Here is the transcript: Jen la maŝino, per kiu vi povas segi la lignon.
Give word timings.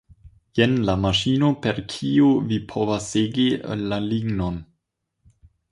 Jen 0.59 0.71
la 0.87 0.95
maŝino, 1.01 1.49
per 1.65 1.81
kiu 1.93 2.33
vi 2.53 2.59
povas 2.73 3.09
segi 3.13 3.47
la 3.87 4.05
lignon. 4.11 4.63